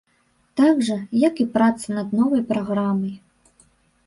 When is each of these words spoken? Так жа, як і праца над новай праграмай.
Так 0.61 0.79
жа, 0.87 0.97
як 1.27 1.41
і 1.45 1.47
праца 1.57 1.87
над 1.99 2.17
новай 2.21 2.41
праграмай. 2.51 3.13